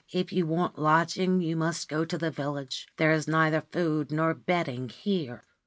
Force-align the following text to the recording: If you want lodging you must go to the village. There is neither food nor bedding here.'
If 0.11 0.33
you 0.33 0.47
want 0.47 0.79
lodging 0.79 1.41
you 1.41 1.55
must 1.55 1.87
go 1.87 2.05
to 2.05 2.17
the 2.17 2.31
village. 2.31 2.87
There 2.97 3.11
is 3.11 3.27
neither 3.27 3.61
food 3.61 4.11
nor 4.11 4.33
bedding 4.33 4.89
here.' 4.89 5.43